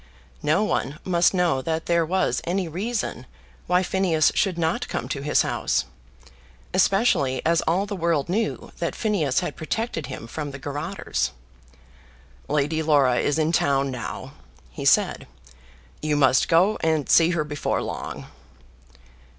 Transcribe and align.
No 0.41 0.63
one 0.63 0.97
must 1.05 1.31
know 1.31 1.61
that 1.61 1.85
there 1.85 2.03
was 2.03 2.41
any 2.45 2.67
reason 2.67 3.27
why 3.67 3.83
Phineas 3.83 4.31
should 4.33 4.57
not 4.57 4.87
come 4.87 5.07
to 5.09 5.21
his 5.21 5.43
house; 5.43 5.85
especially 6.73 7.39
as 7.45 7.61
all 7.67 7.85
the 7.85 7.95
world 7.95 8.27
knew 8.27 8.71
that 8.79 8.95
Phineas 8.95 9.41
had 9.41 9.55
protected 9.55 10.07
him 10.07 10.25
from 10.25 10.49
the 10.49 10.57
garrotters. 10.59 11.29
"Lady 12.47 12.81
Laura 12.81 13.17
is 13.17 13.37
in 13.37 13.51
town 13.51 13.91
now," 13.91 14.33
he 14.71 14.85
said; 14.85 15.27
"you 16.01 16.15
must 16.17 16.49
go 16.49 16.79
and 16.81 17.07
see 17.07 17.29
her 17.29 17.43
before 17.43 17.83
long." 17.83 18.25